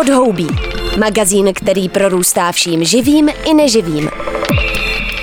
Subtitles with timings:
[0.00, 0.46] Podhoubí.
[0.98, 4.08] Magazín, který prorůstá vším živým i neživým.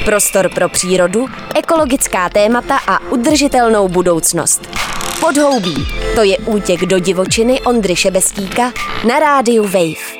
[0.05, 4.69] Prostor pro přírodu, ekologická témata a udržitelnou budoucnost.
[5.19, 5.75] Podhoubí.
[6.15, 8.71] To je útěk do divočiny Ondry Šebestíka
[9.07, 10.17] na rádiu Wave.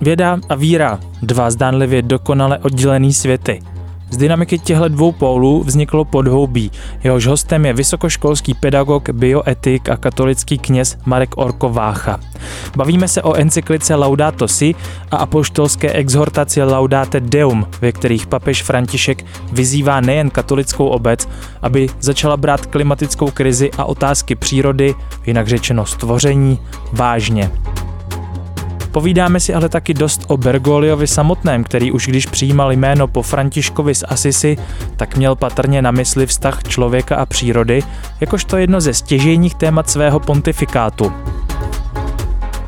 [0.00, 3.62] Věda a víra, dva zdánlivě dokonale oddělený světy–
[4.10, 6.70] z dynamiky těchto dvou pólů vzniklo podhoubí.
[7.04, 12.20] Jehož hostem je vysokoškolský pedagog, bioetik a katolický kněz Marek Orkovácha.
[12.76, 14.74] Bavíme se o encyklice Laudato Si
[15.10, 21.28] a apoštolské exhortaci Laudate Deum, ve kterých papež František vyzývá nejen katolickou obec,
[21.62, 24.94] aby začala brát klimatickou krizi a otázky přírody,
[25.26, 26.58] jinak řečeno stvoření,
[26.92, 27.50] vážně.
[28.96, 33.94] Povídáme si ale taky dost o Bergoliovi samotném, který už když přijímal jméno po Františkovi
[33.94, 34.56] z Asisi,
[34.96, 37.82] tak měl patrně na mysli vztah člověka a přírody,
[38.20, 41.12] jakožto jedno ze stěžejních témat svého pontifikátu.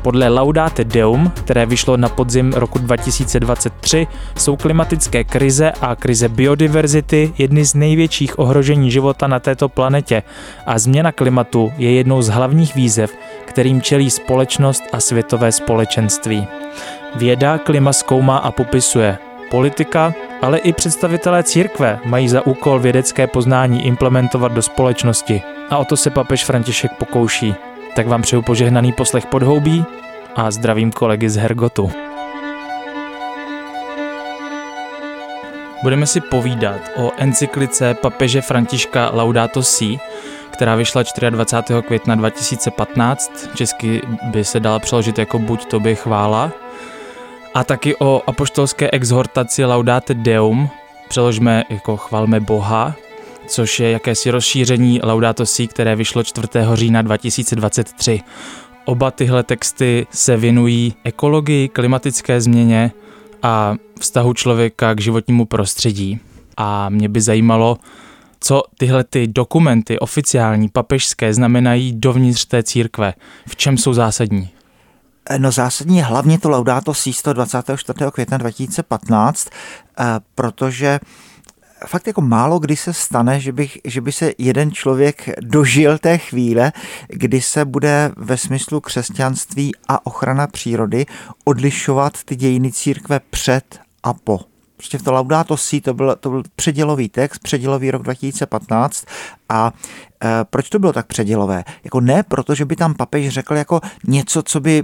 [0.01, 7.33] Podle Laudate Deum, které vyšlo na podzim roku 2023, jsou klimatické krize a krize biodiverzity
[7.37, 10.23] jedny z největších ohrožení života na této planetě
[10.65, 13.13] a změna klimatu je jednou z hlavních výzev,
[13.59, 16.47] kterým čelí společnost a světové společenství.
[17.15, 19.17] Věda klima zkoumá a popisuje.
[19.49, 25.41] Politika, ale i představitelé církve mají za úkol vědecké poznání implementovat do společnosti.
[25.69, 27.55] A o to se papež František pokouší.
[27.95, 29.85] Tak vám přeju požehnaný poslech podhoubí
[30.35, 31.91] a zdravím kolegy z Hergotu.
[35.83, 39.99] Budeme si povídat o encyklice papeže Františka Laudato Si,
[40.59, 41.81] která vyšla 24.
[41.81, 43.49] května 2015.
[43.55, 46.51] Česky by se dala přeložit jako Buď tobě chvála.
[47.53, 50.69] A taky o apoštolské exhortaci Laudate Deum,
[51.09, 52.95] přeložme jako chvalme Boha,
[53.47, 56.47] což je jakési rozšíření Laudato Si, které vyšlo 4.
[56.73, 58.21] října 2023.
[58.85, 62.91] Oba tyhle texty se věnují ekologii, klimatické změně
[63.43, 66.19] a vztahu člověka k životnímu prostředí.
[66.57, 67.77] A mě by zajímalo,
[68.39, 73.13] co tyhle ty dokumenty oficiální, papežské, znamenají dovnitř té církve.
[73.47, 74.49] V čem jsou zásadní?
[75.37, 77.99] No zásadní je hlavně to Laudato Si 124.
[78.11, 79.49] května 2015,
[79.99, 80.03] eh,
[80.35, 80.99] protože
[81.87, 86.17] fakt jako málo kdy se stane, že, bych, že by se jeden člověk dožil té
[86.17, 86.71] chvíle,
[87.07, 91.05] kdy se bude ve smyslu křesťanství a ochrana přírody
[91.45, 94.48] odlišovat ty dějiny církve před a po.
[94.79, 99.05] Prostě v to Laudato Si to byl, to byl předělový text, předělový rok 2015
[99.49, 99.73] a
[100.23, 101.63] e, proč to bylo tak předělové?
[101.83, 104.83] Jako ne proto, že by tam papež řekl jako něco, co by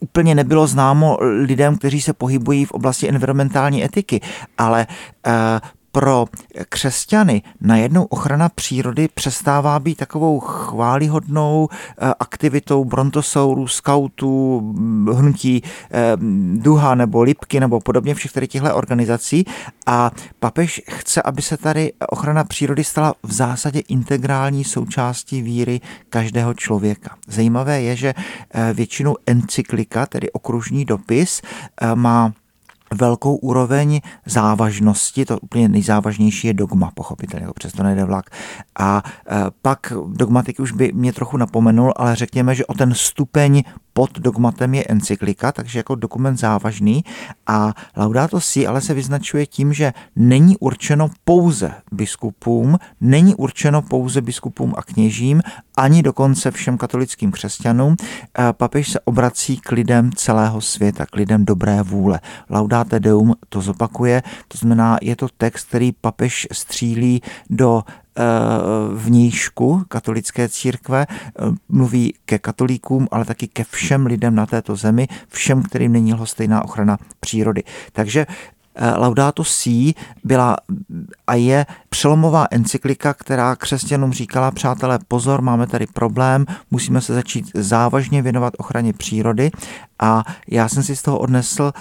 [0.00, 4.20] úplně nebylo známo lidem, kteří se pohybují v oblasti environmentální etiky,
[4.58, 4.86] ale
[5.26, 5.60] e,
[5.92, 6.26] pro
[6.68, 14.58] křesťany najednou ochrana přírody přestává být takovou chválihodnou eh, aktivitou brontosaurů, skautů,
[15.12, 16.16] hnutí eh,
[16.54, 19.44] duha nebo lipky nebo podobně všech tady těchto organizací
[19.86, 26.54] a papež chce, aby se tady ochrana přírody stala v zásadě integrální součástí víry každého
[26.54, 27.16] člověka.
[27.28, 31.42] Zajímavé je, že eh, většinou encyklika, tedy okružní dopis,
[31.94, 32.32] má
[32.94, 38.30] velkou úroveň závažnosti, to úplně nejzávažnější je dogma, pochopitelně, jako přesto nejde vlak.
[38.78, 43.62] A e, pak dogmatiky už by mě trochu napomenul, ale řekněme, že o ten stupeň
[43.92, 47.04] pod dogmatem je encyklika, takže jako dokument závažný
[47.46, 54.20] a Laudato Si ale se vyznačuje tím, že není určeno pouze biskupům, není určeno pouze
[54.20, 55.42] biskupům a kněžím,
[55.76, 57.96] ani dokonce všem katolickým křesťanům.
[58.52, 62.20] Papež se obrací k lidem celého světa, k lidem dobré vůle.
[62.50, 68.09] Laudate Deum to zopakuje, to znamená, je to text, který papež střílí do Eh,
[68.94, 75.08] vnížku katolické církve, eh, mluví ke katolíkům, ale taky ke všem lidem na této zemi,
[75.28, 77.62] všem, kterým není stejná ochrana přírody.
[77.92, 78.26] Takže
[78.74, 79.94] eh, Laudato Si
[80.24, 80.56] byla
[81.30, 87.50] a je přelomová encyklika, která křesťanům říkala, přátelé, pozor, máme tady problém, musíme se začít
[87.54, 89.50] závažně věnovat ochraně přírody
[89.98, 91.72] a já jsem si z toho odnesl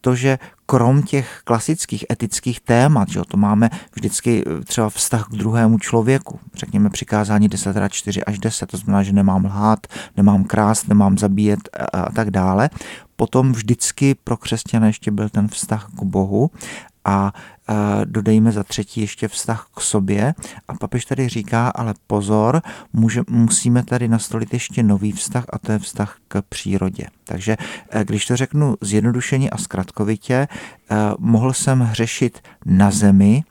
[0.00, 5.36] to, že krom těch klasických etických témat, že to máme vždycky eh, třeba vztah k
[5.36, 9.86] druhému člověku, řekněme přikázání 10 4 až 10, to znamená, že nemám lhát,
[10.16, 11.60] nemám krást, nemám zabíjet
[11.92, 12.70] a, a tak dále.
[13.16, 16.50] Potom vždycky pro křesťana ještě byl ten vztah k Bohu
[17.04, 17.32] a
[18.04, 20.34] dodejme za třetí ještě vztah k sobě.
[20.68, 22.62] A papež tady říká, ale pozor,
[22.92, 27.06] může, musíme tady nastolit ještě nový vztah a to je vztah k přírodě.
[27.24, 27.56] Takže
[27.90, 30.34] eh, když to řeknu zjednodušeně a zkratkovitě,
[30.90, 33.44] eh, mohl jsem hřešit na zemi,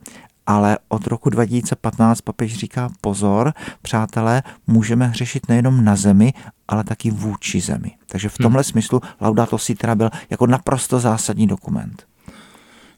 [0.45, 6.33] ale od roku 2015 papež říká pozor, přátelé, můžeme hřešit nejenom na zemi,
[6.67, 7.91] ale taky vůči zemi.
[8.05, 8.71] Takže v tomhle hmm.
[8.71, 12.05] smyslu Laudato Si teda byl jako naprosto zásadní dokument.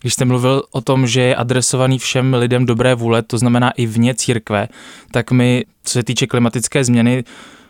[0.01, 3.85] Když jste mluvil o tom, že je adresovaný všem lidem dobré vůle, to znamená i
[3.85, 4.67] vně církve,
[5.11, 7.23] tak my, co se týče klimatické změny,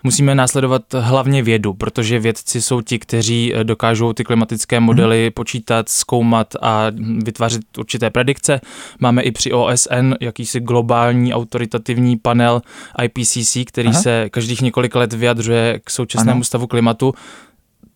[0.03, 5.31] musíme následovat hlavně vědu, protože vědci jsou ti, kteří eh, dokážou ty klimatické modely hmm.
[5.31, 6.85] počítat, zkoumat a
[7.23, 8.61] vytvářet určité predikce.
[8.99, 12.61] Máme i při OSN jakýsi globální autoritativní panel
[13.03, 14.01] IPCC, který Aha.
[14.01, 16.43] se každých několik let vyjadřuje k současnému ano.
[16.43, 17.13] stavu klimatu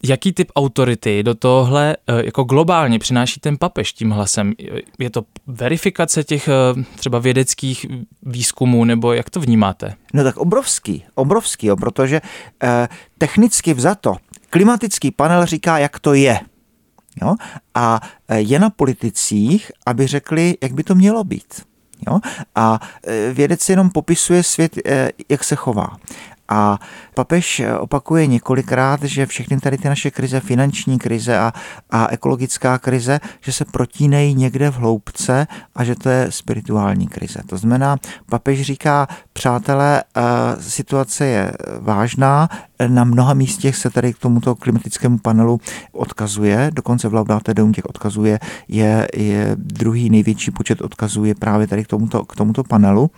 [0.04, 4.54] jaký typ autority do tohle eh, jako globálně přináší ten papež tím hlasem?
[5.00, 7.86] Je to verifikace těch eh, třeba vědeckých
[8.24, 9.96] výzkumů, nebo jak to vnímáte?
[10.14, 12.22] No tak obrovský, obrovský, jo, protože
[12.64, 14.16] eh, technicky vzato
[14.50, 16.40] klimatický panel říká, jak to je.
[17.22, 17.36] Jo?
[17.76, 21.62] A eh, je na politicích, aby řekli, jak by to mělo být.
[22.08, 22.20] Jo?
[22.56, 22.80] A
[23.34, 24.78] vědec jenom popisuje svět,
[25.30, 25.98] jak se chová.
[26.50, 26.80] A
[27.14, 31.54] papež opakuje několikrát, že všechny tady ty naše krize, finanční krize a,
[31.92, 37.40] a ekologická krize, že se protínejí někde v hloubce a že to je spirituální krize.
[37.46, 37.98] To znamená,
[38.30, 40.22] papež říká, přátelé, eh,
[40.62, 42.50] situace je vážná,
[42.88, 45.60] na mnoha místech se tady k tomuto klimatickému panelu
[45.92, 51.84] odkazuje, dokonce v Laudate Deum těch odkazuje, je, je druhý největší počet odkazuje právě tady
[51.84, 53.12] k tomuto, k tomuto panelu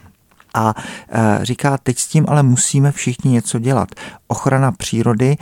[0.56, 0.74] a
[1.10, 3.90] e, říká, teď s tím ale musíme všichni něco dělat.
[4.28, 5.38] Ochrana přírody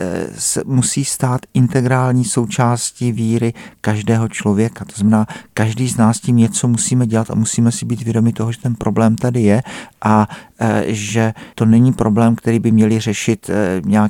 [0.00, 0.26] e,
[0.64, 4.84] musí stát integrální součástí víry každého člověka.
[4.84, 8.52] To znamená, každý z nás tím něco musíme dělat a musíme si být vědomi toho,
[8.52, 9.62] že ten problém tady je
[10.02, 10.28] a
[10.60, 13.50] e, že to není problém, který by měli řešit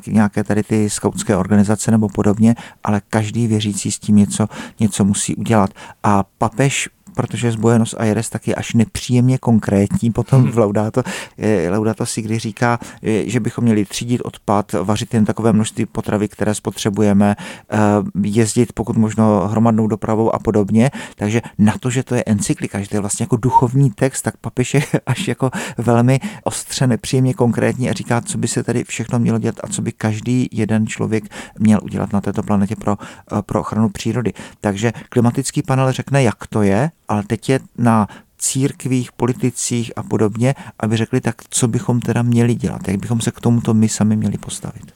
[0.07, 2.55] nějaké tady ty skautské organizace nebo podobně,
[2.85, 4.49] ale každý věřící s tím něco,
[4.81, 5.71] něco musí udělat.
[6.03, 10.53] A papež protože z Buenos Aires taky až nepříjemně konkrétní potom hmm.
[10.53, 11.03] v Laudato,
[11.39, 15.87] eh, Laudato si kdy říká, eh, že bychom měli třídit odpad, vařit jen takové množství
[15.87, 17.77] potravy, které spotřebujeme, eh,
[18.23, 20.91] jezdit pokud možno hromadnou dopravou a podobně.
[21.17, 24.37] Takže na to, že to je encyklika, že to je vlastně jako duchovní text, tak
[24.37, 29.19] papiš je až jako velmi ostře, nepříjemně konkrétní a říká, co by se tady všechno
[29.19, 31.25] mělo dělat a co by každý jeden člověk
[31.59, 32.97] měl udělat na této planetě pro,
[33.41, 34.33] pro ochranu přírody.
[34.61, 38.09] Takže klimatický panel řekne, jak to je, ale teď je na
[38.39, 43.31] církvích, politicích a podobně, aby řekli, tak co bychom teda měli dělat, jak bychom se
[43.31, 44.93] k tomuto my sami měli postavit.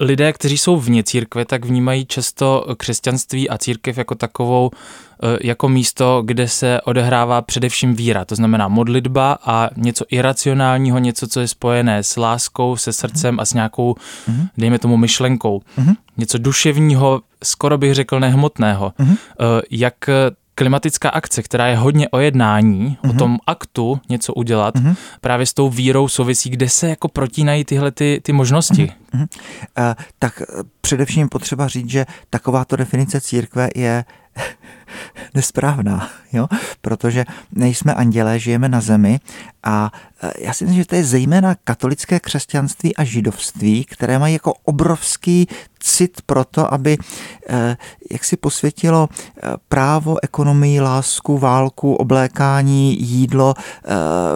[0.00, 4.70] Lidé, kteří jsou vně církve, tak vnímají často křesťanství a církev jako takovou,
[5.22, 11.28] eh, jako místo, kde se odehrává především víra, to znamená modlitba a něco iracionálního, něco,
[11.28, 14.48] co je spojené s láskou, se srdcem a s nějakou, mm-hmm.
[14.58, 15.62] dejme tomu, myšlenkou.
[15.78, 15.94] Mm-hmm.
[16.16, 18.92] Něco duševního, skoro bych řekl nehmotného.
[18.98, 19.16] Mm-hmm.
[19.70, 19.94] Jak
[20.54, 23.04] klimatická akce, která je hodně o jednání, mm-hmm.
[23.04, 23.18] o mhm.
[23.18, 24.96] tom aktu něco udělat, mm-hmm.
[25.20, 28.92] právě s tou vírou souvisí, kde se jako protínají tyhle ty, ty možnosti.
[29.14, 29.26] Mm-hmm.
[29.78, 34.04] Uh, tak eh, především potřeba říct, že takováto definice církve je
[35.34, 36.48] nesprávná, jo?
[36.80, 39.20] protože nejsme andělé, žijeme na zemi
[39.62, 39.92] a
[40.22, 44.54] e, já si myslím, že to je zejména katolické křesťanství a židovství, které mají jako
[44.64, 45.48] obrovský
[45.80, 46.98] cit pro to, aby
[47.48, 47.76] e,
[48.10, 53.54] jak si posvětilo e, právo, ekonomii, lásku, válku, oblékání, jídlo,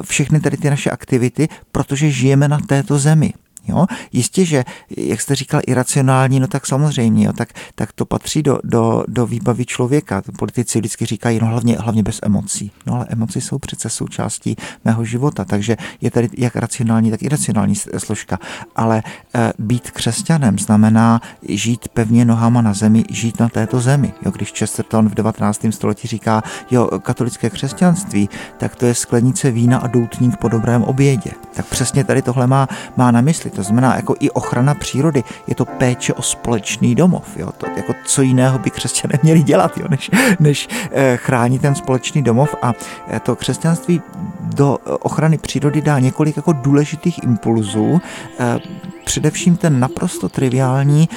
[0.02, 3.32] všechny tady ty naše aktivity, protože žijeme na této zemi.
[3.68, 3.86] Jo?
[4.12, 4.64] Jistě, že,
[4.96, 7.32] jak jste říkal, iracionální, no tak samozřejmě, jo?
[7.32, 10.22] Tak, tak to patří do, do, do výbavy člověka.
[10.38, 12.70] Politici vždycky říkají, no hlavně, hlavně bez emocí.
[12.86, 17.74] No ale emoce jsou přece součástí mého života, takže je tady jak racionální, tak iracionální
[17.98, 18.38] složka.
[18.76, 19.02] Ale
[19.34, 24.12] e, být křesťanem znamená žít pevně nohama na zemi, žít na této zemi.
[24.24, 24.30] Jo?
[24.30, 25.66] Když Chesterton v 19.
[25.70, 31.30] století říká, jo, katolické křesťanství, tak to je sklenice vína a doutník po dobrém obědě.
[31.54, 33.50] Tak přesně tady tohle má, má na mysli.
[33.58, 37.36] To znamená, jako i ochrana přírody, je to péče o společný domov.
[37.36, 37.52] Jo?
[37.52, 39.86] To, jako co jiného by křesťané měli dělat, jo?
[39.88, 40.10] než,
[40.40, 42.54] než eh, chránit ten společný domov.
[42.62, 42.74] A
[43.08, 44.02] eh, to křesťanství
[44.40, 48.00] do ochrany přírody dá několik jako důležitých impulzů.
[48.38, 48.58] Eh,
[49.04, 51.08] především ten naprosto triviální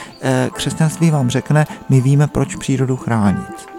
[0.53, 3.70] křesťanství vám řekne, my víme, proč přírodu chránit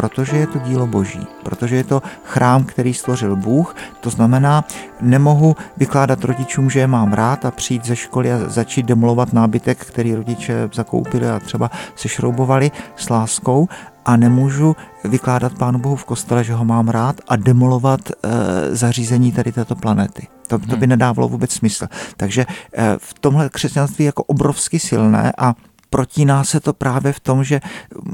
[0.00, 4.64] protože je to dílo boží, protože je to chrám, který stvořil Bůh, to znamená,
[5.00, 9.78] nemohu vykládat rodičům, že je mám rád a přijít ze školy a začít demolovat nábytek,
[9.84, 13.68] který rodiče zakoupili a třeba sešroubovali s láskou,
[14.04, 18.28] a nemůžu vykládat Pánu Bohu v kostele, že ho mám rád a demolovat e,
[18.76, 20.28] zařízení tady této planety.
[20.48, 20.88] To, to by hmm.
[20.88, 21.86] nedávalo vůbec smysl.
[22.16, 25.54] Takže e, v tomhle křesťanství je jako obrovsky silné a
[25.90, 27.60] protíná se to právě v tom, že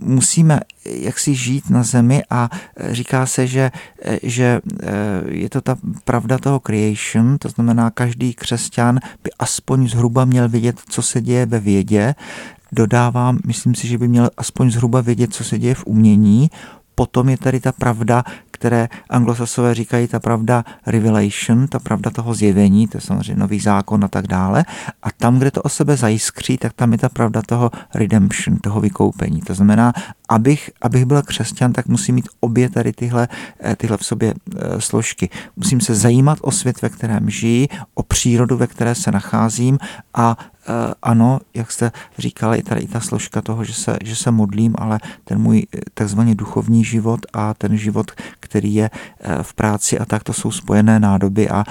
[0.02, 2.50] musíme jaksi žít na zemi a
[2.90, 3.70] říká se, že,
[4.22, 4.60] že
[5.28, 10.80] je to ta pravda toho creation, to znamená, každý křesťan by aspoň zhruba měl vědět,
[10.88, 12.14] co se děje ve vědě,
[12.72, 16.50] dodávám, myslím si, že by měl aspoň zhruba vědět, co se děje v umění,
[16.94, 18.24] potom je tady ta pravda,
[18.56, 24.04] které anglosasové říkají ta pravda revelation, ta pravda toho zjevení, to je samozřejmě nový zákon
[24.04, 24.64] a tak dále.
[25.02, 28.80] A tam, kde to o sebe zajiskří, tak tam je ta pravda toho redemption, toho
[28.80, 29.40] vykoupení.
[29.40, 29.92] To znamená,
[30.28, 33.28] abych, abych byl křesťan, tak musím mít obě tady tyhle,
[33.60, 35.28] eh, tyhle v sobě eh, složky.
[35.56, 39.78] Musím se zajímat o svět, ve kterém žijí, o přírodu, ve které se nacházím
[40.14, 40.36] a
[41.02, 45.00] ano, jak jste říkali, tady i ta složka toho, že se, že se modlím, ale
[45.24, 50.04] ten můj eh, takzvaný duchovní život a ten život, který je eh, v práci a
[50.04, 51.64] tak, to jsou spojené nádoby a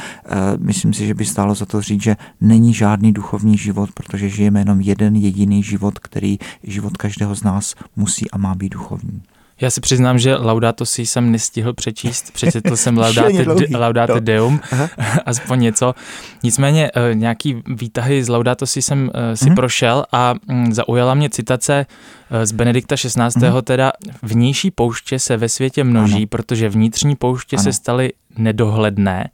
[0.57, 4.59] myslím si, že by stálo za to říct, že není žádný duchovní život, protože žijeme
[4.61, 9.21] jenom jeden jediný život, který život každého z nás musí a má být duchovní.
[9.61, 14.19] Já si přiznám, že Laudato si jsem nestihl přečíst, přečetl jsem Laudate, de, Laudate no.
[14.19, 14.61] Deum,
[15.25, 15.95] aspoň něco.
[16.43, 19.55] Nicméně eh, nějaký výtahy z Laudato si jsem eh, si mm-hmm.
[19.55, 21.85] prošel a mm, zaujala mě citace
[22.31, 23.19] eh, z Benedikta XVI.
[23.19, 23.61] Mm-hmm.
[23.61, 23.91] teda
[24.23, 26.27] vnější pouště se ve světě množí, ano.
[26.27, 27.63] protože vnitřní pouště ano.
[27.63, 29.29] se staly nedohledné.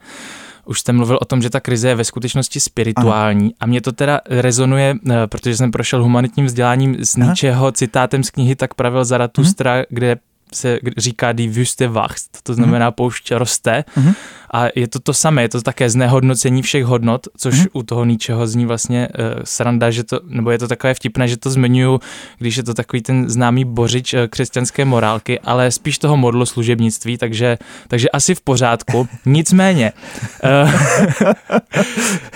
[0.66, 3.54] Už jste mluvil o tom, že ta krize je ve skutečnosti spirituální ano.
[3.60, 8.30] a mě to teda rezonuje, eh, protože jsem prošel humanitním vzděláním z ničeho citátem z
[8.30, 9.84] knihy Tak pravil Zaratustra, hmm.
[9.90, 10.18] kde
[10.54, 12.94] se říká die Wüste wacht, to znamená mm.
[12.94, 14.14] poušť roste mm.
[14.54, 17.66] A je to to samé, je to také znehodnocení všech hodnot, což mm.
[17.74, 21.38] u toho ničeho zní vlastně uh, sranda, že to, nebo je to takové vtipné, že
[21.38, 22.00] to zmiňuju,
[22.40, 27.18] když je to takový ten známý bořič uh, křesťanské morálky, ale spíš toho modlo služebnictví,
[27.18, 29.08] takže, takže asi v pořádku.
[29.26, 29.92] Nicméně
[30.44, 30.72] uh,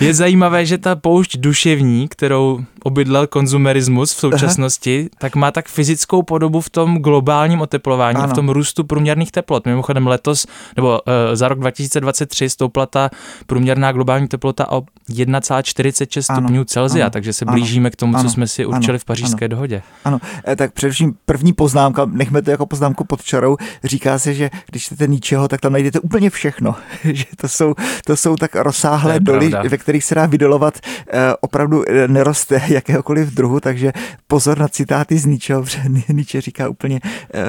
[0.00, 5.08] je zajímavé, že ta poušť duševní, kterou obydlel konzumerismus v současnosti, Aha.
[5.18, 8.24] tak má tak fyzickou podobu v tom globálním oteplování ano.
[8.24, 9.66] a v tom růstu průměrných teplot.
[9.66, 10.46] Mimochodem letos,
[10.76, 11.00] nebo uh,
[11.34, 11.58] za rok
[12.06, 13.10] 2023 stoupla ta
[13.46, 17.10] průměrná globální teplota o 1,46 stupňů Celsia, ano.
[17.10, 17.90] takže se blížíme ano.
[17.90, 18.24] k tomu, ano.
[18.24, 18.98] co jsme si určili ano.
[18.98, 19.50] v pařížské ano.
[19.50, 19.82] dohodě.
[20.04, 24.50] Ano, eh, tak především první poznámka, nechme to jako poznámku pod čarou, říká se, že
[24.70, 27.74] když chcete ničeho, tak tam najdete úplně všechno, že to jsou,
[28.06, 29.68] to jsou tak rozsáhlé doly, pravda.
[29.68, 33.92] ve kterých se dá vydolovat eh, opravdu neroste jakéhokoliv druhu, takže
[34.26, 35.82] pozor na citáty z Nietzscheho, protože
[36.12, 37.00] Nietzsche říká úplně,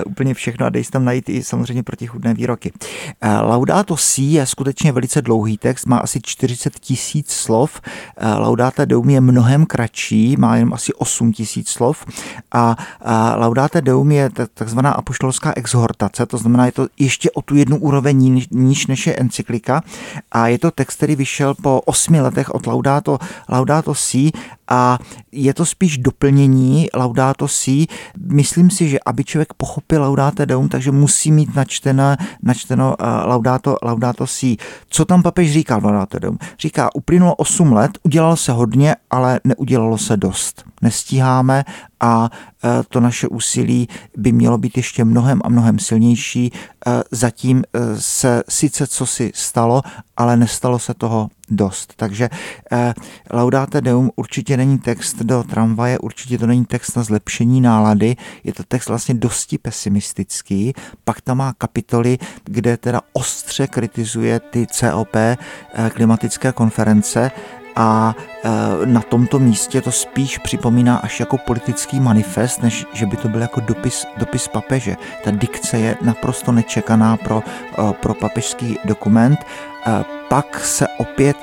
[0.06, 2.72] úplně všechno a dej tam najít i samozřejmě protichudné výroky.
[3.42, 7.82] Laudato Si je skutečně velice dlouhý text, má asi 40 tisíc slov.
[8.22, 12.06] Uh, Laudate Deum je mnohem kratší, má jen asi 8 tisíc slov
[12.52, 12.76] a
[13.38, 18.48] Laudate Deum je takzvaná apoštolská exhortace, to znamená, je to ještě o tu jednu úroveň
[18.52, 19.84] níž než je encyklika
[20.32, 24.32] a je to text, který vyšel po osmi letech od Laudato, Laudato Si
[24.68, 25.00] a
[25.32, 27.86] je to spíš doplnění Laudato Si.
[28.18, 33.78] Myslím si, že aby člověk pochopil Laudate Deum, takže musí mít načteno, načteno uh, Laudato,
[33.84, 34.37] Laudato Si.
[34.90, 35.82] Co tam papež říká
[36.20, 36.38] Deum?
[36.60, 40.66] Říká, uplynulo 8 let, udělalo se hodně, ale neudělalo se dost.
[40.82, 41.66] Nestíháme
[42.00, 42.30] a
[42.64, 46.52] e, to naše úsilí by mělo být ještě mnohem a mnohem silnější.
[46.54, 49.82] E, zatím e, se sice co si stalo,
[50.18, 51.94] ale nestalo se toho dost.
[51.96, 52.30] Takže
[53.34, 58.54] Laudate Deum určitě není text do tramvaje, určitě to není text na zlepšení nálady, je
[58.54, 60.74] to text vlastně dosti pesimistický,
[61.04, 65.16] pak tam má kapitoly, kde teda ostře kritizuje ty COP
[65.94, 67.32] klimatické konference,
[67.78, 73.18] a e, na tomto místě to spíš připomíná až jako politický manifest, než že by
[73.18, 74.96] to byl jako dopis, dopis papeže.
[75.24, 77.44] Ta dikce je naprosto nečekaná pro,
[77.90, 79.40] e, pro papežský dokument.
[79.88, 81.38] E, pak se opět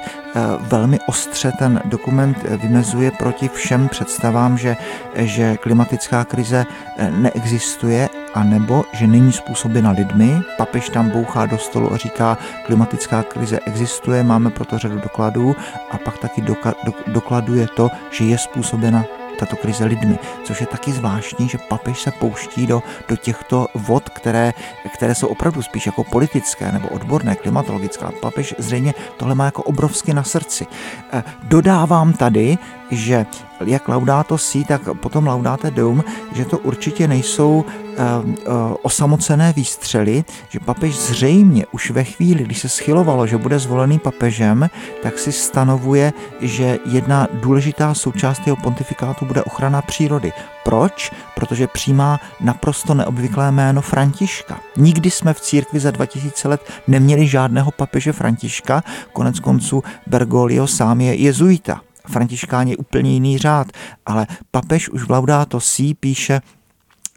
[0.60, 4.76] velmi ostře ten dokument vymezuje proti všem představám, že,
[5.16, 6.66] že klimatická krize
[7.10, 10.40] neexistuje a nebo že není způsobena lidmi.
[10.56, 15.56] Papež tam bouchá do stolu a říká, klimatická krize existuje, máme proto řadu dokladů
[15.90, 19.04] a pak taky doka- do- dokladuje to, že je způsobena
[19.38, 24.08] tato krize lidmi, což je taky zvláštní, že papež se pouští do, do těchto vod,
[24.08, 24.52] které,
[24.94, 28.06] které jsou opravdu spíš jako politické nebo odborné, klimatologické.
[28.20, 30.66] Papež zřejmě tohle má jako obrovsky na srdci.
[31.12, 32.58] Eh, dodávám tady,
[32.90, 33.26] že
[33.60, 40.24] jak Laudato Si, tak potom Laudate Deum, že to určitě nejsou uh, uh, osamocené výstřely,
[40.48, 44.70] že papež zřejmě už ve chvíli, když se schylovalo, že bude zvolený papežem,
[45.02, 50.32] tak si stanovuje, že jedna důležitá součást jeho pontifikátu bude ochrana přírody.
[50.64, 51.12] Proč?
[51.34, 54.60] Protože přijímá naprosto neobvyklé jméno Františka.
[54.76, 58.82] Nikdy jsme v církvi za 2000 let neměli žádného papeže Františka,
[59.12, 63.66] konec konců Bergoglio sám je jezuita františkáni úplně jiný řád,
[64.06, 66.40] ale papež už v Laudato Si píše,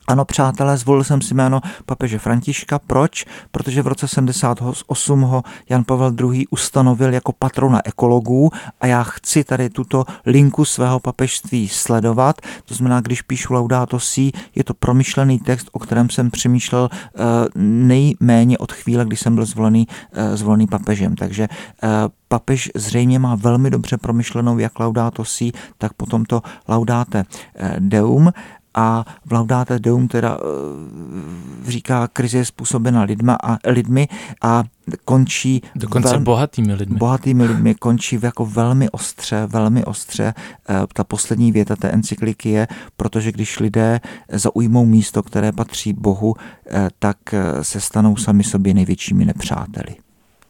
[0.08, 2.80] ano, přátelé, zvolil jsem si jméno papeže Františka.
[2.80, 3.26] Proč?
[3.52, 6.48] Protože v roce 78 ho Jan Pavel II.
[6.48, 8.50] ustanovil jako patrona ekologů
[8.82, 12.42] a já chci tady tuto linku svého papežství sledovat.
[12.66, 17.20] To znamená, když píšu Laudato Si, je to promyšlený text, o kterém jsem přemýšlel eh,
[17.62, 21.16] nejméně od chvíle, kdy jsem byl zvolený, eh, zvolený papežem.
[21.16, 21.48] Takže
[21.84, 21.88] eh,
[22.28, 27.26] papež zřejmě má velmi dobře promyšlenou jak Laudato Si, tak potom to Laudate
[27.80, 28.32] Deum
[28.78, 30.44] a v Laudate Deum teda uh,
[31.68, 34.08] říká, krize je způsobena lidma a, lidmi
[34.42, 34.64] a
[35.06, 36.98] končí dokonce velmi, bohatými lidmi.
[36.98, 40.34] Bohatými lidmi končí jako velmi ostře, velmi ostře.
[40.70, 42.68] Uh, ta poslední věta té encykliky je,
[42.98, 44.00] protože když lidé
[44.32, 46.36] zaujmou místo, které patří Bohu, uh,
[47.00, 47.18] tak
[47.62, 50.07] se stanou sami sobě největšími nepřáteli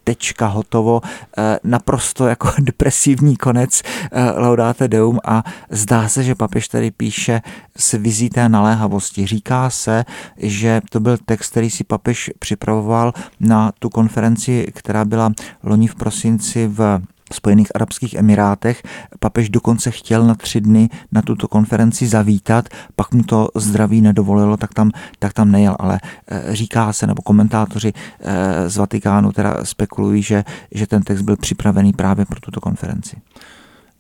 [0.08, 6.68] tečka, hotovo, eh, naprosto jako depresivní konec eh, Laudate Deum a zdá se, že papež
[6.68, 7.42] tady píše
[7.78, 9.28] s vizí té naléhavosti.
[9.28, 10.06] Říká se,
[10.38, 15.32] že to byl text, který si papež připravoval na tu konferenci, která byla
[15.64, 17.02] loni v prosinci v
[17.34, 18.84] Spojených Arabských Emirátech.
[19.20, 24.58] Papež dokonce chtěl na tři dny na tuto konferenci zavítat, pak mu to zdraví nedovolilo,
[24.58, 25.76] tak tam, tak tam nejel.
[25.80, 31.22] Ale eh, říká se, nebo komentátoři eh, z Vatikánu teda spekulují, že, že ten text
[31.22, 33.18] byl připravený právě pro tuto konferenci.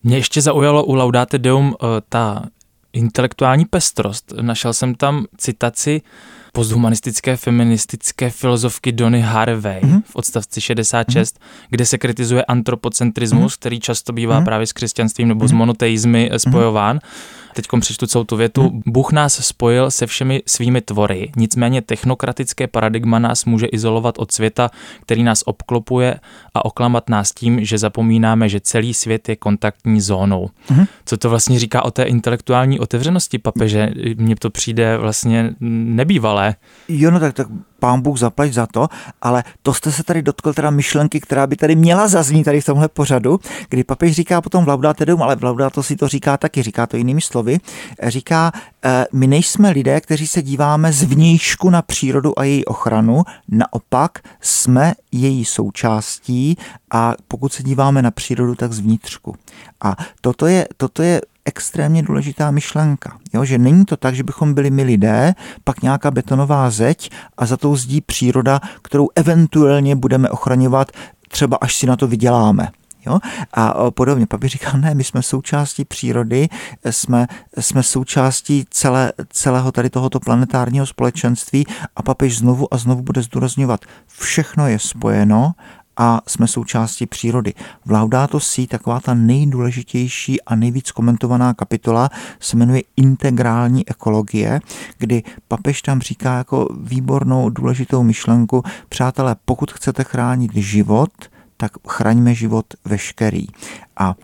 [0.04, 2.46] Mě ještě zaujalo u Laudate Deum eh, ta
[2.94, 4.34] intelektuální pestrost.
[4.42, 6.02] Našel jsem tam citaci
[6.58, 10.02] posthumanistické feministické filozofky Donny Harvey mm-hmm.
[10.06, 11.68] v odstavci 66, mm-hmm.
[11.70, 13.60] kde se kritizuje antropocentrismus, mm-hmm.
[13.60, 14.46] který často bývá mm-hmm.
[14.46, 15.50] právě s křesťanstvím nebo mm-hmm.
[15.50, 16.98] s monoteizmy spojován.
[16.98, 18.62] Mm-hmm teď přečtu celou tu větu.
[18.62, 18.82] Hmm.
[18.86, 24.70] Bůh nás spojil se všemi svými tvory, nicméně technokratické paradigma nás může izolovat od světa,
[25.02, 26.20] který nás obklopuje
[26.54, 30.50] a oklamat nás tím, že zapomínáme, že celý svět je kontaktní zónou.
[30.68, 30.86] Hmm.
[31.06, 33.90] Co to vlastně říká o té intelektuální otevřenosti papeže?
[34.16, 36.56] Mně to přijde vlastně nebývalé.
[36.88, 37.48] Jo, no tak, tak
[37.80, 38.88] pán Bůh zaplať za to,
[39.22, 42.66] ale to jste se tady dotkl teda myšlenky, která by tady měla zaznít tady v
[42.66, 46.38] tomhle pořadu, kdy papež říká potom v Laudato Deum, ale v Laudato si to říká
[46.38, 47.60] taky, říká to jinými slovy,
[48.04, 48.52] říká,
[48.86, 54.94] eh, my nejsme lidé, kteří se díváme zvnějšku na přírodu a její ochranu, naopak jsme
[55.12, 56.58] její součástí
[56.92, 59.36] a pokud se díváme na přírodu, tak zvnitřku.
[59.82, 63.18] A toto je, toto je extrémně důležitá myšlenka.
[63.34, 63.46] Jo?
[63.46, 67.58] Že není to tak, že bychom byli my lidé, pak nějaká betonová zeď a za
[67.58, 70.92] tou zdí příroda, kterou eventuálně budeme ochraňovat,
[71.30, 72.70] třeba až si na to vyděláme.
[73.06, 73.20] Jo?
[73.54, 74.28] A podobně.
[74.28, 76.50] Papi říkal, ne, my jsme součástí přírody,
[76.90, 77.28] jsme,
[77.60, 83.86] jsme součástí celé, celého tady tohoto planetárního společenství a papež znovu a znovu bude zdůrazňovat,
[84.08, 85.54] všechno je spojeno
[85.98, 87.54] a jsme součástí přírody.
[87.86, 94.60] V Laudato Si taková ta nejdůležitější a nejvíc komentovaná kapitola se jmenuje integrální ekologie,
[94.98, 101.10] kdy papež tam říká jako výbornou důležitou myšlenku, přátelé, pokud chcete chránit život,
[101.58, 103.48] tak chraňme život veškerý.
[103.98, 104.16] A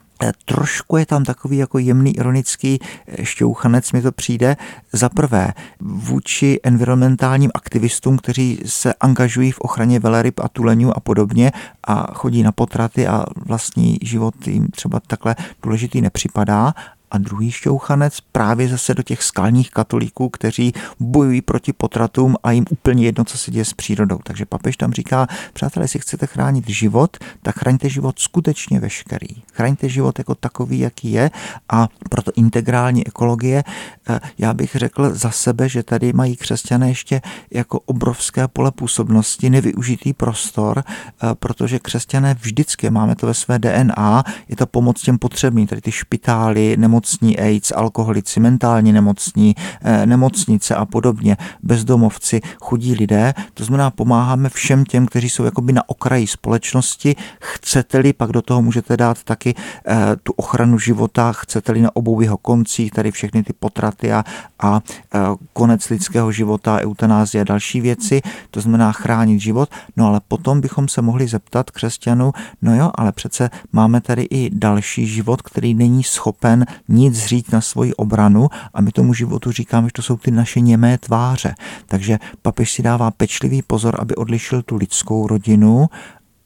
[0.45, 4.57] trošku je tam takový jako jemný ironický eh, šťouchanec, mi to přijde.
[4.93, 11.51] Za prvé, vůči environmentálním aktivistům, kteří se angažují v ochraně veleryb a tuleňů a podobně
[11.87, 16.73] a chodí na potraty a vlastní život jim třeba takhle důležitý nepřipadá
[17.13, 22.65] a druhý šťouchanec právě zase do těch skalních katolíků, kteří bojují proti potratům a jim
[22.69, 24.19] úplně jedno, co se děje s přírodou.
[24.23, 29.27] Takže papež tam říká, přátelé, jestli chcete chránit život, tak chraňte život skutečně veškerý.
[29.53, 31.31] Chraňte život jako takový, jaký je
[31.69, 33.63] a proto integrální ekologie,
[34.09, 37.21] eh, já bych řekl za sebe, že tady mají křesťané ještě
[37.51, 44.23] jako obrovské pole působnosti, nevyužitý prostor, eh, protože křesťané vždycky, máme to ve své DNA,
[44.49, 50.05] je to pomoc těm potřebným, tady ty špitály, nemoc nemocní AIDS, alkoholici, mentálně nemocní, eh,
[50.05, 53.33] nemocnice a podobně, bezdomovci, chudí lidé.
[53.53, 57.15] To znamená, pomáháme všem těm, kteří jsou jakoby na okraji společnosti.
[57.39, 59.55] Chcete-li, pak do toho můžete dát taky
[59.87, 64.23] eh, tu ochranu života, chcete-li na obou jeho koncích, tady všechny ty potraty a,
[64.59, 64.81] a
[65.15, 65.19] eh,
[65.53, 69.69] konec lidského života, eutanázie a další věci, to znamená chránit život.
[69.97, 74.49] No ale potom bychom se mohli zeptat křesťanů, no jo, ale přece máme tady i
[74.53, 79.87] další život, který není schopen nic říct na svoji obranu a my tomu životu říkáme,
[79.87, 81.55] že to jsou ty naše němé tváře.
[81.85, 85.89] Takže papež si dává pečlivý pozor, aby odlišil tu lidskou rodinu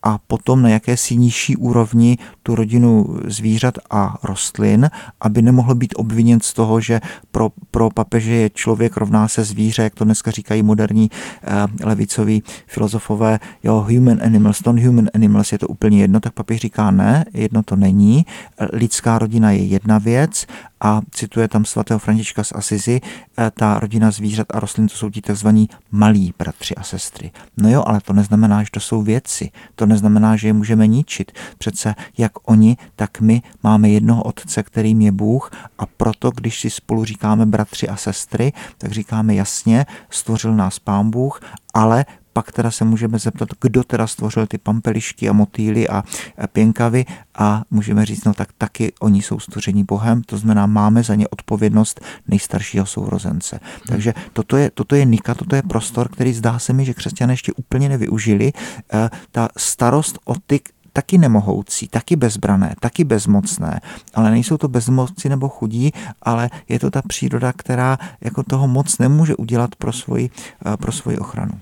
[0.03, 4.89] a potom na jakési nižší úrovni tu rodinu zvířat a rostlin,
[5.21, 9.83] aby nemohl být obviněn z toho, že pro, pro papeže je člověk rovná se zvíře,
[9.83, 11.47] jak to dneska říkají moderní eh,
[11.83, 17.25] levicoví filozofové, jo, human animals, non-human animals, je to úplně jedno, tak papež říká ne,
[17.33, 18.25] jedno to není,
[18.73, 20.45] lidská rodina je jedna věc
[20.81, 23.01] a cituje tam svatého Františka z Asizi,
[23.37, 27.31] eh, ta rodina zvířat a rostlin, to jsou ti takzvaní malí bratři a sestry.
[27.57, 29.51] No jo, ale to neznamená, že to jsou věci.
[29.75, 31.31] To neznamená, že je můžeme ničit.
[31.57, 36.69] Přece jak oni, tak my máme jednoho otce, kterým je Bůh a proto, když si
[36.69, 41.39] spolu říkáme bratři a sestry, tak říkáme jasně, stvořil nás pán Bůh,
[41.73, 42.05] ale
[42.37, 46.03] pak teda se můžeme zeptat, kdo teda stvořil ty pampelišky a motýly a
[46.51, 47.05] pěnkavy
[47.37, 51.27] a můžeme říct, no tak taky oni jsou stvoření Bohem, to znamená, máme za ně
[51.27, 53.59] odpovědnost nejstaršího sourozence.
[53.61, 53.81] Hmm.
[53.87, 57.33] Takže toto je, toto je Nika, toto je prostor, který zdá se mi, že křesťané
[57.33, 58.53] ještě úplně nevyužili.
[58.53, 60.61] E, ta starost o ty
[60.93, 63.81] taky nemohoucí, taky bezbrané, taky bezmocné,
[64.13, 68.97] ale nejsou to bezmoci nebo chudí, ale je to ta příroda, která jako toho moc
[68.97, 70.29] nemůže udělat pro svoji,
[70.73, 71.59] e, pro svoji ochranu.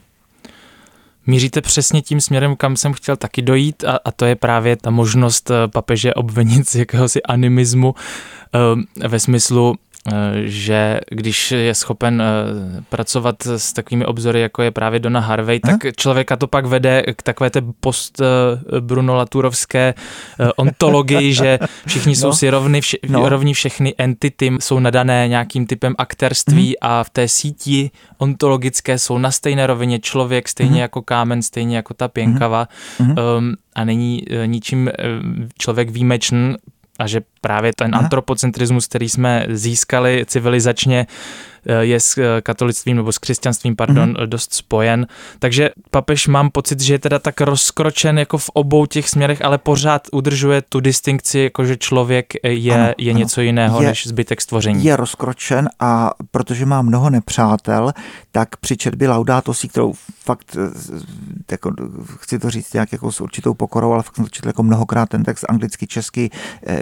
[1.27, 4.89] Míříte přesně tím směrem, kam jsem chtěl taky dojít a, a to je právě ta
[4.89, 7.95] možnost eh, papeže obvinit z jakéhosi animismu
[8.55, 9.75] eh, ve smyslu
[10.43, 12.25] že když je schopen eh,
[12.89, 15.89] pracovat s takovými obzory, jako je právě Donna Harvey, tak hm?
[15.97, 19.93] člověka to pak vede k takové té post eh, Bruno Laturovské
[20.55, 22.15] ontologii, že všichni no.
[22.15, 23.29] jsou si rovni, vše, no.
[23.29, 26.73] rovní všechny entity jsou nadané nějakým typem aktérství mm.
[26.81, 30.79] a v té síti ontologické jsou na stejné rovině člověk, stejně mm.
[30.79, 32.67] jako kámen, stejně jako ta pěnkava
[32.99, 33.09] mm.
[33.09, 34.89] um, a není ničím
[35.57, 36.55] člověk výjimečný,
[36.99, 41.07] a že právě ten antropocentrismus, který jsme získali civilizačně,
[41.65, 44.27] je s eh, katolictvím nebo s křesťanstvím, pardon, mm-hmm.
[44.27, 45.07] dost spojen.
[45.39, 49.57] Takže papež mám pocit, že je teda tak rozkročen jako v obou těch směrech, ale
[49.57, 53.19] pořád udržuje tu distinkci, jako že člověk je, ano, je ano.
[53.19, 54.85] něco jiného je, než zbytek stvoření.
[54.85, 57.93] Je rozkročen a protože má mnoho nepřátel,
[58.31, 61.01] tak při četbě Laudato si, kterou fakt, eh,
[61.51, 61.71] jako,
[62.19, 65.09] chci to říct nějak jako s určitou pokorou, ale fakt jsem to četl jako mnohokrát
[65.09, 66.29] ten text anglicky, česky,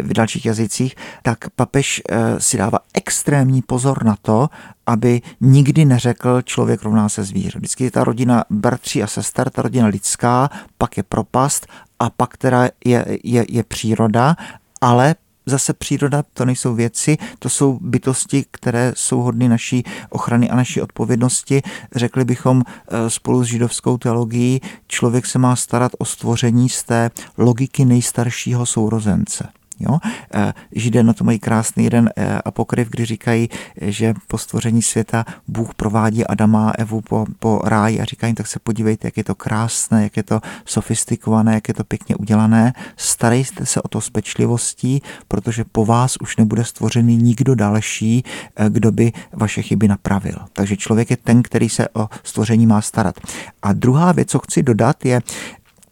[0.01, 2.01] v dalších jazycích, tak papež
[2.37, 4.49] si dává extrémní pozor na to,
[4.85, 7.59] aby nikdy neřekl člověk rovná se zvíře.
[7.59, 11.67] Vždycky je ta rodina bratří a sester, ta rodina lidská, pak je propast
[11.99, 14.35] a pak teda je, je, je příroda,
[14.81, 20.55] ale zase příroda to nejsou věci, to jsou bytosti, které jsou hodny naší ochrany a
[20.55, 21.61] naší odpovědnosti.
[21.95, 27.11] Řekli bychom eh, spolu s židovskou teologií, člověk se má starat o stvoření z té
[27.37, 29.49] logiky nejstaršího sourozence.
[29.83, 29.99] Jo?
[30.33, 33.49] Eh, Židé na to mají krásný jeden eh, apokryf, kdy říkají,
[33.81, 38.47] že po stvoření světa Bůh provádí Adama a Evu po, po ráji a říkají, tak
[38.47, 42.73] se podívejte, jak je to krásné, jak je to sofistikované, jak je to pěkně udělané.
[42.97, 48.23] Starejte se o to s pečlivostí, protože po vás už nebude stvořený nikdo další,
[48.55, 50.35] eh, kdo by vaše chyby napravil.
[50.53, 53.15] Takže člověk je ten, který se o stvoření má starat.
[53.61, 55.21] A druhá věc, co chci dodat, je,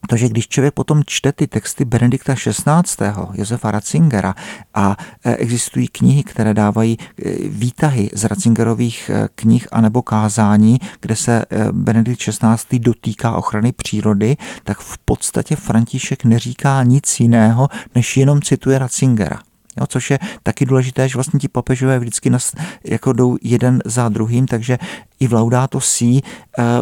[0.07, 4.35] to, že když člověk potom čte ty texty Benedikta XVI., Josefa Ratzingera
[4.73, 11.15] a e, existují knihy, které dávají e, výtahy z Ratzingerových e, knih anebo kázání, kde
[11.15, 12.79] se Benedikt XVI.
[12.79, 19.39] dotýká ochrany přírody, tak v podstatě František neříká nic jiného, než jenom cituje Ratzingera.
[19.79, 24.09] Jo, což je taky důležité, že vlastně ti papežové vždycky nas, jako jdou jeden za
[24.09, 24.77] druhým, takže
[25.19, 26.21] i v Laudato Si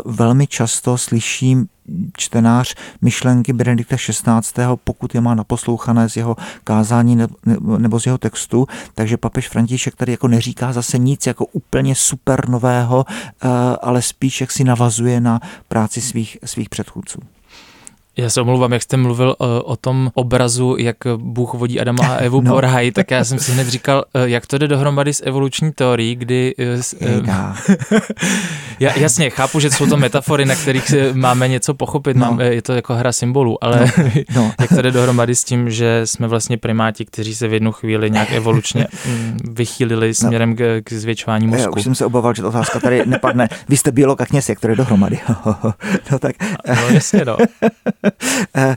[0.06, 1.68] velmi často slyším
[2.18, 7.18] čtenář myšlenky Benedikta XVI., pokud je má naposlouchané z jeho kázání
[7.78, 12.50] nebo z jeho textu, takže papež František tady jako neříká zase nic jako úplně super
[12.50, 13.48] nového, eh,
[13.82, 17.20] ale spíš jak si navazuje na práci svých, svých předchůdců.
[18.20, 22.16] Já se omlouvám, jak jste mluvil uh, o tom obrazu, jak Bůh vodí Adama a
[22.16, 22.54] Evu no.
[22.54, 25.72] po ráji, tak já jsem si hned říkal, uh, jak to jde dohromady s evoluční
[25.72, 26.56] teorií, kdy...
[27.02, 27.28] Uh,
[28.80, 32.26] já, jasně, chápu, že jsou to metafory, na kterých máme něco pochopit, no.
[32.26, 34.10] máme, je to jako hra symbolů, ale no.
[34.36, 34.52] No.
[34.60, 38.12] jak to jde dohromady s tím, že jsme vlastně primáti, kteří se v jednu chvíli
[38.12, 40.14] nějak evolučně mm, vychýlili no.
[40.14, 41.62] směrem k, k zvětšování mozku.
[41.62, 43.50] Já už jsem se obával, že ta otázka tady nepadne.
[43.70, 45.20] Vy jste biolog a kněz, jak to jde dohromady?
[46.12, 46.36] no tak...
[46.68, 47.38] No jasně, no.
[48.56, 48.76] Eh,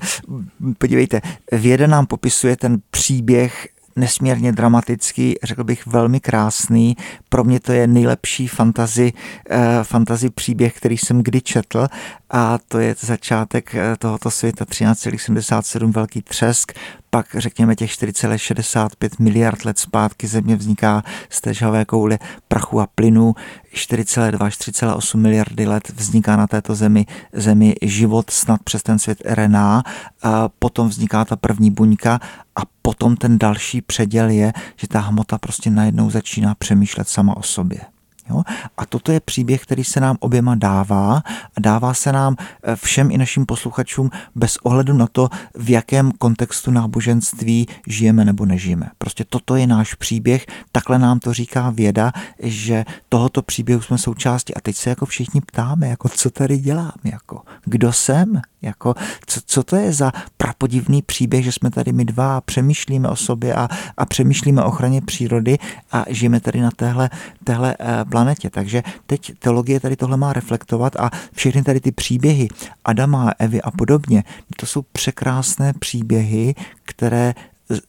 [0.78, 1.20] podívejte,
[1.52, 6.96] věda nám popisuje ten příběh nesmírně dramatický, řekl bych velmi krásný.
[7.28, 9.12] Pro mě to je nejlepší fantazi,
[9.50, 11.86] eh, fantazi příběh, který jsem kdy četl
[12.32, 14.64] a to je začátek eh, tohoto světa.
[14.64, 16.72] 13,77 velký třesk,
[17.10, 22.18] pak řekněme těch 4,65 miliard let zpátky země vzniká z té žhavé koule
[22.48, 23.34] prachu a plynu,
[23.74, 29.82] 4,2 4,8 miliardy let vzniká na této zemi, zemi život snad přes ten svět RNA,
[30.22, 32.20] a potom vzniká ta první buňka
[32.56, 37.42] a potom ten další předěl je, že ta hmota prostě najednou začíná přemýšlet sama o
[37.42, 37.91] sobě.
[38.32, 38.42] Jo?
[38.76, 41.22] A toto je příběh, který se nám oběma dává
[41.56, 46.12] a dává se nám eh, všem i našim posluchačům bez ohledu na to, v jakém
[46.12, 48.86] kontextu náboženství žijeme nebo nežijeme.
[48.98, 54.54] Prostě toto je náš příběh, takhle nám to říká věda, že tohoto příběhu jsme součástí
[54.54, 58.94] a teď se jako všichni ptáme, jako co tady dělám, jako kdo jsem, jako
[59.26, 63.16] co, co to je za prapodivný příběh, že jsme tady my dva a přemýšlíme o
[63.16, 65.58] sobě a, a přemýšlíme o ochraně přírody
[65.92, 67.10] a žijeme tady na téhle,
[67.44, 68.50] téhle eh, planetě.
[68.50, 72.48] Takže teď teologie tady tohle má reflektovat a všechny tady ty příběhy
[72.84, 74.24] Adama, Evy a podobně,
[74.56, 76.54] to jsou překrásné příběhy,
[76.84, 77.34] které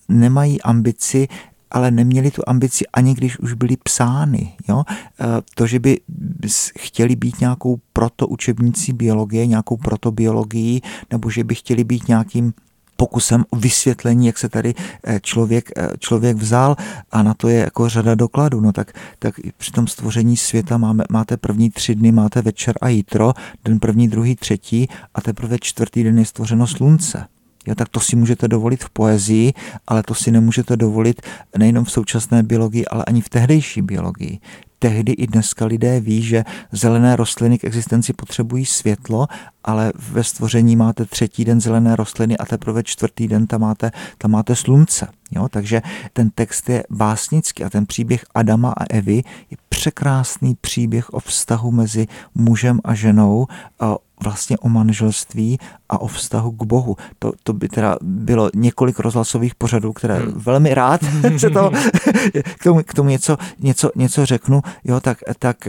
[0.10, 1.28] nemají ambici
[1.74, 4.54] ale neměli tu ambici ani když už byly psány.
[4.70, 4.84] Jo?
[4.86, 6.00] E, to, že by
[6.80, 12.54] chtěli být nějakou proto učebnicí biologie, nějakou protobiologií, nebo že by chtěli být nějakým
[13.04, 16.76] pokusem o vysvětlení, jak se tady eh, člověk, eh, člověk vzal
[17.12, 18.62] a na to je jako řada dokladů.
[18.62, 22.88] No tak, tak při tom stvoření světa máme, máte první tři dny, máte večer a
[22.88, 23.34] jítro,
[23.66, 27.28] den první, druhý, třetí a teprve čtvrtý den je stvořeno slunce.
[27.68, 29.54] Jo, tak to si můžete dovolit v poezii,
[29.88, 31.22] ale to si nemůžete dovolit
[31.58, 34.40] nejenom v současné biologii, ale ani v tehdejší biologii
[34.84, 39.28] tehdy i dneska lidé ví, že zelené rostliny k existenci potřebují světlo,
[39.64, 44.32] ale ve stvoření máte třetí den zelené rostliny a teprve čtvrtý den tam máte, tam
[44.32, 45.08] máte slunce.
[45.32, 45.48] Jo?
[45.50, 45.82] Takže
[46.14, 51.72] ten text je básnický a ten příběh Adama a Evy je překrásný příběh o vztahu
[51.72, 53.48] mezi mužem a ženou,
[54.24, 55.60] vlastně o manželství
[55.90, 56.98] a o vztahu k Bohu.
[57.20, 60.34] To, to by teda bylo několik rozhlasových pořadů, které hmm.
[60.36, 61.02] velmi rád
[61.38, 61.72] se to,
[62.60, 64.62] k, tomu, k tomu něco, něco, něco řeknu.
[64.84, 65.68] Jo, tak, tak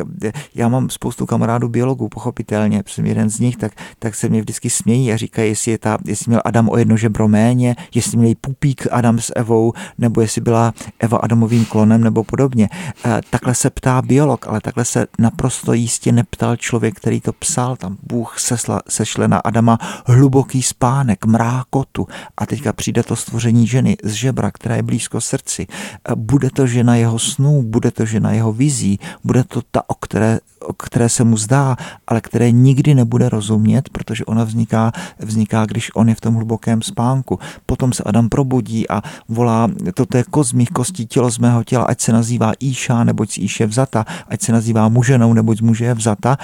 [0.55, 4.71] já mám spoustu kamarádů biologů, pochopitelně, jsem jeden z nich, tak, tak se mě vždycky
[4.71, 8.35] smějí a říkají, jestli, je ta, jestli měl Adam o jedno žebro méně, jestli měl
[8.41, 12.69] pupík Adam s Evou, nebo jestli byla Eva Adamovým klonem, nebo podobně.
[13.05, 17.77] E, takhle se ptá biolog, ale takhle se naprosto jistě neptal člověk, který to psal.
[17.77, 23.97] Tam Bůh sesla, sešle na Adama hluboký spánek, mrákotu a teďka přijde to stvoření ženy
[24.05, 25.67] z žebra, která je blízko srdci.
[26.15, 30.39] Bude to žena jeho snů, bude to žena jeho vizí, bude to ta, o které,
[30.61, 31.77] o které se mu zdá,
[32.07, 36.83] ale které nikdy nebude rozumět, protože ona vzniká, vzniká, když on je v tom hlubokém
[36.83, 37.39] spánku.
[37.67, 41.85] Potom se Adam probudí a volá, toto je kost mých kostí, tělo z mého těla,
[41.85, 45.85] ať se nazývá Íša, neboť z Íše vzata, ať se nazývá muženou, neboť z muže
[45.85, 46.37] je vzata.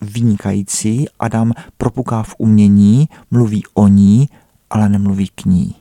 [0.00, 4.28] Vynikající, Adam propuká v umění, mluví o ní,
[4.70, 5.74] ale nemluví k ní.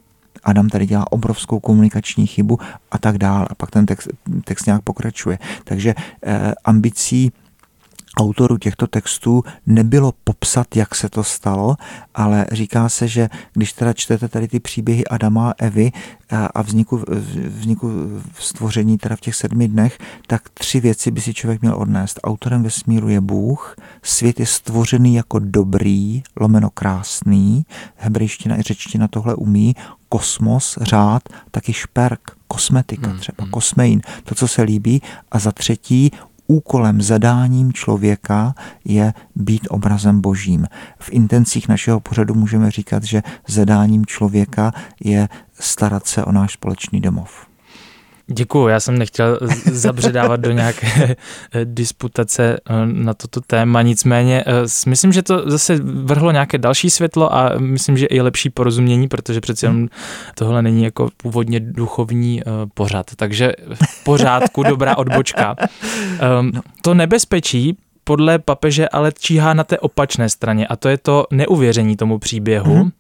[0.44, 2.60] Adam tady dělá obrovskou komunikační chybu
[2.92, 3.48] a tak dále.
[3.50, 4.08] A pak ten text,
[4.44, 5.40] text nějak pokračuje.
[5.64, 7.32] Takže eh, ambicí
[8.17, 11.78] autorů těchto textů nebylo popsat, jak se to stalo,
[12.15, 15.91] ale říká se, že když teda čtete tady ty příběhy Adama a Evy
[16.54, 17.04] a vzniku,
[17.47, 17.91] vzniku
[18.39, 22.19] stvoření teda v těch sedmi dnech, tak tři věci by si člověk měl odnést.
[22.24, 29.36] Autorem vesmíru je Bůh, svět je stvořený jako dobrý, lomeno krásný, hebrejština i řečtina tohle
[29.36, 29.76] umí,
[30.10, 33.52] kosmos, řád, taky šperk, kosmetika hmm, třeba, hmm.
[33.52, 35.02] kosmein, to, co se líbí.
[35.32, 36.12] A za třetí,
[36.52, 40.68] úkolem, zadáním člověka je být obrazem božím.
[41.00, 47.02] V intencích našeho pořadu můžeme říkat, že zadáním člověka je starat se o náš společný
[47.02, 47.51] domov.
[48.34, 49.39] Děkuju, já jsem nechtěl
[49.72, 51.15] zabředávat do nějaké eh,
[51.65, 57.36] disputace eh, na toto téma, nicméně eh, myslím, že to zase vrhlo nějaké další světlo
[57.36, 59.88] a myslím, že i lepší porozumění, protože přeci jenom
[60.36, 62.41] tohle není jako původně duchovní
[62.74, 65.56] pořad, takže v pořádku, dobrá odbočka.
[66.20, 66.62] Ehm, no.
[66.82, 71.96] To nebezpečí podle papeže ale číhá na té opačné straně a to je to neuvěření
[71.96, 72.91] tomu příběhu, mm-hmm.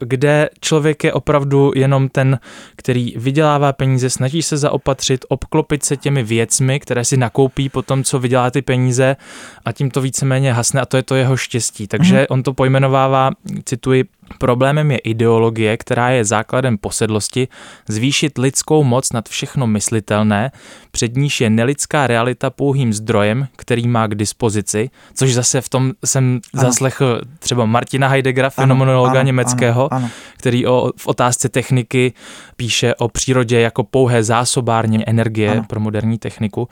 [0.00, 2.38] Kde člověk je opravdu jenom ten,
[2.76, 8.04] který vydělává peníze, snaží se zaopatřit, obklopit se těmi věcmi, které si nakoupí po tom,
[8.04, 9.16] co vydělá ty peníze
[9.64, 11.86] a tím to víceméně hasne a to je to jeho štěstí.
[11.86, 12.26] Takže mm-hmm.
[12.30, 13.30] on to pojmenovává,
[13.64, 14.04] cituji,
[14.38, 17.48] Problémem je ideologie, která je základem posedlosti,
[17.88, 20.50] zvýšit lidskou moc nad všechno myslitelné,
[20.90, 25.92] před níž je nelidská realita pouhým zdrojem, který má k dispozici, což zase v tom
[26.04, 26.62] jsem ano.
[26.64, 30.10] zaslechl třeba Martina Heideggera, fenomenologa ano, německého, ano, ano.
[30.36, 32.12] který o, v otázce techniky
[32.56, 35.64] píše o přírodě jako pouhé zásobárně energie ano.
[35.68, 36.68] pro moderní techniku.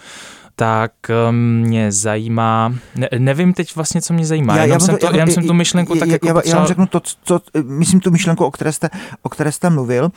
[0.58, 0.92] tak
[1.30, 5.12] mě zajímá, ne, nevím teď vlastně, co mě zajímá, já, jenom, já jsem, to, já,
[5.12, 6.56] jenom jsem tu myšlenku já, tak já, jako já, potřeboval...
[6.56, 8.88] já vám řeknu to, co, myslím tu myšlenku, o které jste,
[9.22, 10.10] o které jste mluvil.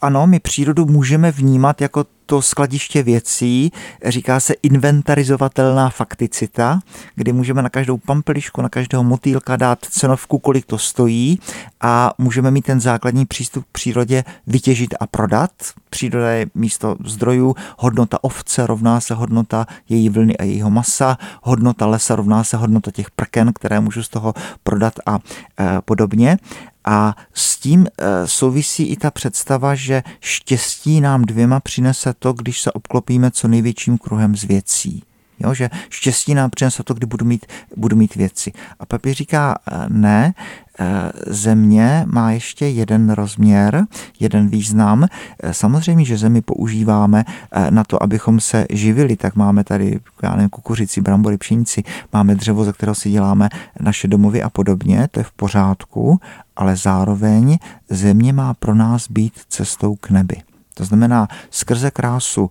[0.00, 3.72] Ano, my přírodu můžeme vnímat jako to skladiště věcí,
[4.04, 6.80] říká se inventarizovatelná fakticita,
[7.14, 11.38] kdy můžeme na každou pampelišku, na každého motýlka dát cenovku, kolik to stojí
[11.80, 15.50] a můžeme mít ten základní přístup k přírodě vytěžit a prodat.
[15.90, 21.86] Příroda je místo zdrojů, hodnota ovce rovná se hodnota její vlny a jejího masa, hodnota
[21.86, 25.18] lesa rovná se hodnota těch prken, které můžu z toho prodat a
[25.60, 26.38] e, podobně.
[26.84, 32.60] A s tím e, souvisí i ta představa, že štěstí nám dvěma přinese to, když
[32.60, 35.02] se obklopíme co největším kruhem z věcí.
[35.40, 38.52] Jo, že štěstí nám přinese to, kdy budu mít, budu mít věci.
[38.80, 40.34] A papír říká, e, ne,
[40.78, 43.86] e, země má ještě jeden rozměr,
[44.20, 45.06] jeden význam.
[45.50, 47.24] Samozřejmě, že zemi používáme
[47.70, 52.64] na to, abychom se živili, tak máme tady já nevím, kukuřici, brambory, pšenici, máme dřevo,
[52.64, 53.48] ze kterého si děláme
[53.80, 56.20] naše domovy a podobně, to je v pořádku,
[56.56, 57.58] ale zároveň
[57.90, 60.36] země má pro nás být cestou k nebi.
[60.74, 62.50] To znamená, skrze krásu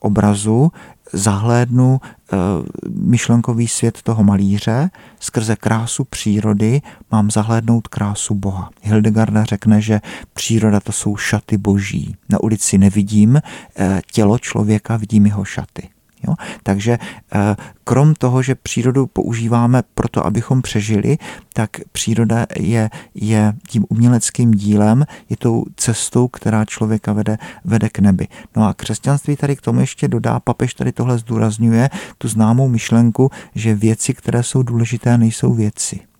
[0.00, 0.72] obrazu
[1.12, 2.36] zahlédnu e,
[2.88, 8.70] myšlenkový svět toho malíře, skrze krásu přírody mám zahlédnout krásu Boha.
[8.82, 10.00] Hildegarda řekne, že
[10.34, 12.16] příroda to jsou šaty boží.
[12.28, 13.42] Na ulici nevidím e,
[14.12, 15.88] tělo člověka, vidím jeho šaty.
[16.28, 16.34] Jo?
[16.62, 16.98] Takže
[17.34, 21.18] eh, krom toho, že přírodu používáme proto, abychom přežili,
[21.52, 27.98] tak příroda je, je tím uměleckým dílem, je tou cestou, která člověka vede, vede k
[27.98, 28.28] nebi.
[28.56, 33.30] No a křesťanství tady k tomu ještě dodá, papež tady tohle zdůrazňuje, tu známou myšlenku,
[33.54, 36.11] že věci, které jsou důležité, nejsou věci.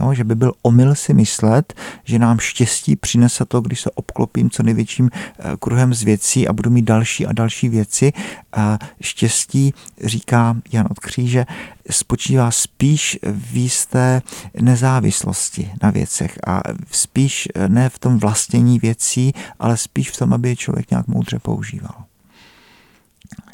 [0.00, 4.50] Jo, že by byl omyl si myslet, že nám štěstí přinese to, když se obklopím
[4.50, 8.12] co největším eh, kruhem z věcí a budu mít další a další věci.
[8.52, 11.46] A štěstí, říká Jan od Kříže,
[11.90, 14.22] spočívá spíš v jisté
[14.60, 20.34] nezávislosti na věcech a spíš eh, ne v tom vlastnění věcí, ale spíš v tom,
[20.34, 21.94] aby je člověk nějak moudře používal.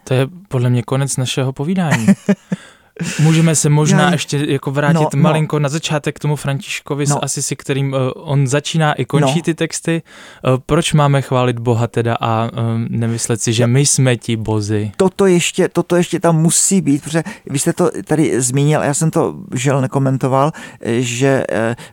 [0.05, 2.07] To je podle mě konec našeho povídání.
[3.19, 5.23] Můžeme se možná Já, ještě jako vrátit no, no.
[5.23, 5.63] malinko no.
[5.63, 7.17] na začátek k tomu Františkovi no.
[7.17, 9.43] z Asisi, kterým uh, on začíná i končí no.
[9.43, 10.03] ty texty.
[10.49, 12.51] Uh, proč máme chválit Boha teda a uh,
[12.89, 14.93] nemyslet si, že my jsme ti bozy?
[14.97, 19.11] Toto ještě, toto ještě tam musí být, protože vy jste to tady zmínil, já jsem
[19.11, 20.53] to žel nekomentoval,
[20.99, 21.45] že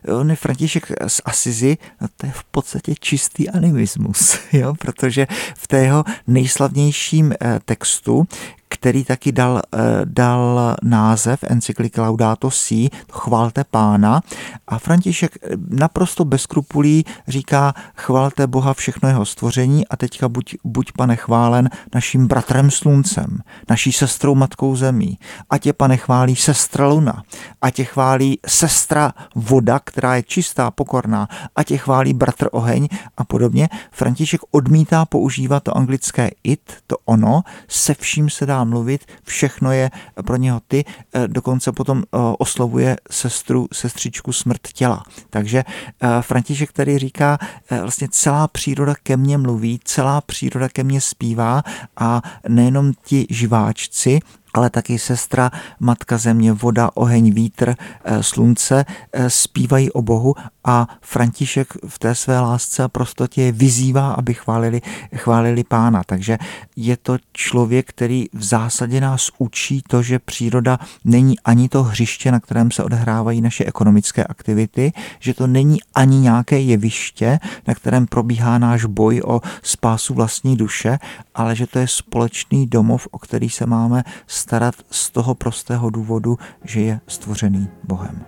[0.08, 4.74] uh, on je František z Asizi, no to je v podstatě čistý animismus, jo?
[4.78, 7.32] protože v té jeho nejslavnějším uh,
[7.64, 8.26] textu,
[8.72, 14.20] který taky dal, eh, dal název encykliky Laudato Si, chválte pána.
[14.66, 20.54] A František eh, naprosto bez skrupulí říká, chválte Boha všechno jeho stvoření a teďka buď,
[20.64, 23.38] buď pane chválen naším bratrem sluncem,
[23.70, 25.18] naší sestrou matkou zemí.
[25.50, 27.22] A tě pane chválí sestra luna,
[27.62, 33.24] a tě chválí sestra voda, která je čistá, pokorná, a tě chválí bratr oheň a
[33.24, 33.68] podobně.
[33.90, 39.90] František odmítá používat to anglické it, to ono, se vším se dá mluvit, všechno je
[40.24, 45.02] pro něho ty, eh, dokonce potom eh, oslovuje sestru, sestřičku smrt těla.
[45.30, 47.38] Takže eh, František tady říká,
[47.80, 51.62] vlastně celá příroda ke mně mluví, celá příroda ke mně zpívá
[51.96, 54.20] a nejenom ti živáčci,
[54.54, 60.34] ale taky sestra, matka země, voda, oheň, vítr, eh, slunce eh, zpívají o Bohu
[60.64, 64.80] a František v té své lásce a prostotě je vyzývá, aby chválili,
[65.16, 66.02] chválili pána.
[66.06, 66.38] Takže
[66.76, 72.32] je to člověk, který v zásadě nás učí to, že příroda není ani to hřiště,
[72.32, 78.06] na kterém se odehrávají naše ekonomické aktivity, že to není ani nějaké jeviště, na kterém
[78.06, 80.98] probíhá náš boj o spásu vlastní duše,
[81.34, 84.04] ale že to je společný domov, o který se máme
[84.42, 88.24] starat z toho prostého důvodu, že je stvořený Bohem.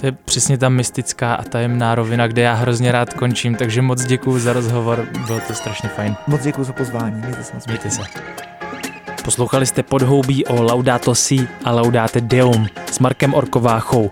[0.00, 4.04] To je přesně ta mystická a tajemná rovina, kde já hrozně rád končím, takže moc
[4.04, 6.16] děkuji za rozhovor, bylo to strašně fajn.
[6.26, 7.52] Moc děkuji za pozvání, mějte se.
[7.66, 8.02] Mějte se.
[9.24, 14.10] Poslouchali jste podhoubí o Laudato Si a Laudate Deum s Markem Orkováchou.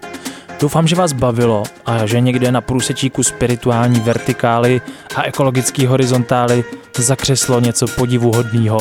[0.62, 4.80] Doufám, že vás bavilo a že někde na průsečíku spirituální vertikály
[5.16, 6.64] a ekologický horizontály
[6.98, 8.78] zakřeslo něco podivuhodného.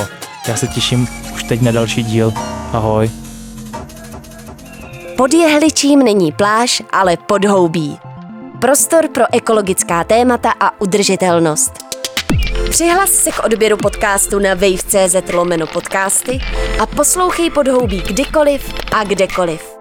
[0.48, 2.34] Já se těším už teď na další díl.
[2.74, 3.12] Ahoj.
[5.18, 7.98] Pod jehličím není pláž, ale podhoubí.
[8.60, 11.74] Prostor pro ekologická témata a udržitelnost.
[12.70, 16.40] Přihlas se k odběru podcastu na wave.cz lomeno podcasty
[16.80, 19.81] a poslouchej podhoubí kdykoliv a kdekoliv.